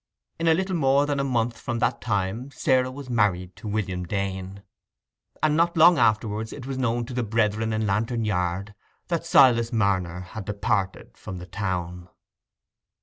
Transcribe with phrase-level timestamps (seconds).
[0.39, 4.63] In little more than a month from that time, Sarah was married to William Dane;
[5.43, 8.73] and not long afterwards it was known to the brethren in Lantern Yard
[9.09, 12.09] that Silas Marner had departed from the town.